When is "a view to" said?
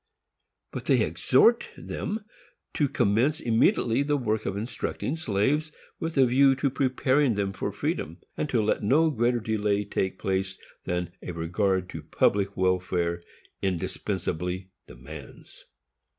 6.17-6.71